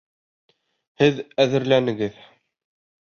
Һеҙ 1.03 1.21
әҙерләнегеҙ! 1.45 2.21